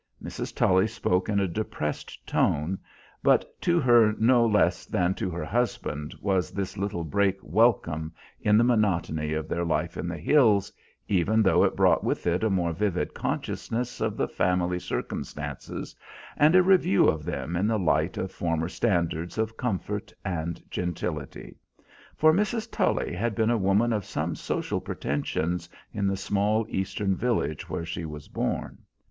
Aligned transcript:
Mrs. 0.19 0.55
Tully 0.55 0.87
spoke 0.87 1.29
in 1.29 1.39
a 1.39 1.47
depressed 1.47 2.25
tone, 2.25 2.79
but 3.21 3.61
to 3.61 3.79
her 3.79 4.13
no 4.17 4.43
less 4.47 4.87
than 4.87 5.13
to 5.13 5.29
her 5.29 5.45
husband 5.45 6.15
was 6.19 6.49
this 6.49 6.75
little 6.75 7.03
break 7.03 7.37
welcome 7.43 8.11
in 8.39 8.57
the 8.57 8.63
monotony 8.63 9.33
of 9.33 9.47
their 9.47 9.63
life 9.63 9.97
in 9.97 10.07
the 10.07 10.17
hills, 10.17 10.73
even 11.07 11.43
though 11.43 11.63
it 11.63 11.75
brought 11.75 12.03
with 12.03 12.25
it 12.25 12.43
a 12.43 12.49
more 12.49 12.73
vivid 12.73 13.13
consciousness 13.13 14.01
of 14.01 14.17
the 14.17 14.27
family 14.27 14.79
circumstances, 14.79 15.95
and 16.35 16.55
a 16.55 16.63
review 16.63 17.07
of 17.07 17.23
them 17.23 17.55
in 17.55 17.67
the 17.67 17.77
light 17.77 18.17
of 18.17 18.31
former 18.31 18.69
standards 18.69 19.37
of 19.37 19.55
comfort 19.55 20.11
and 20.25 20.63
gentility: 20.71 21.59
for 22.15 22.33
Mrs. 22.33 22.71
Tully 22.71 23.13
had 23.13 23.35
been 23.35 23.51
a 23.51 23.55
woman 23.55 23.93
of 23.93 24.03
some 24.05 24.33
social 24.35 24.81
pretensions, 24.81 25.69
in 25.93 26.07
the 26.07 26.17
small 26.17 26.65
Eastern 26.69 27.15
village 27.15 27.69
where 27.69 27.85
she 27.85 28.03
was 28.03 28.27
born. 28.27 28.79